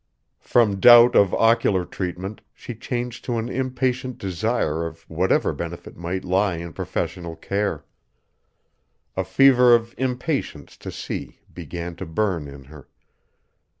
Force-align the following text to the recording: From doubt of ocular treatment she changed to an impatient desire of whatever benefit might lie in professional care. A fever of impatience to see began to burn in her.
From 0.39 0.79
doubt 0.79 1.15
of 1.15 1.31
ocular 1.35 1.85
treatment 1.85 2.41
she 2.55 2.73
changed 2.73 3.23
to 3.25 3.37
an 3.37 3.49
impatient 3.49 4.17
desire 4.17 4.83
of 4.87 5.07
whatever 5.07 5.53
benefit 5.53 5.95
might 5.95 6.25
lie 6.25 6.55
in 6.55 6.73
professional 6.73 7.35
care. 7.35 7.85
A 9.15 9.23
fever 9.23 9.75
of 9.75 9.93
impatience 9.99 10.75
to 10.77 10.91
see 10.91 11.41
began 11.53 11.95
to 11.97 12.07
burn 12.07 12.47
in 12.47 12.63
her. 12.63 12.87